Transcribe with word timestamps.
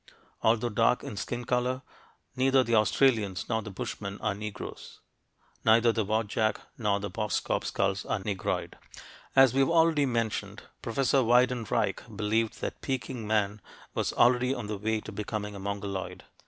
Although 0.41 0.69
dark 0.69 1.03
in 1.03 1.15
skin 1.15 1.45
color, 1.45 1.83
neither 2.35 2.63
the 2.63 2.73
Australians 2.73 3.47
nor 3.47 3.61
the 3.61 3.69
Bushmen 3.69 4.19
are 4.19 4.33
Negroes; 4.33 4.99
neither 5.63 5.91
the 5.91 6.03
Wadjak 6.03 6.55
nor 6.75 6.99
the 6.99 7.11
Boskop 7.11 7.63
skulls 7.63 8.03
are 8.07 8.17
"Negroid." 8.17 8.79
As 9.35 9.53
we've 9.53 9.69
already 9.69 10.07
mentioned, 10.07 10.63
Professor 10.81 11.21
Weidenreich 11.21 12.01
believed 12.17 12.61
that 12.61 12.81
Peking 12.81 13.27
man 13.27 13.61
was 13.93 14.11
already 14.13 14.55
on 14.55 14.65
the 14.65 14.79
way 14.79 15.01
to 15.01 15.11
becoming 15.11 15.53
a 15.53 15.59
Mongoloid. 15.59 16.23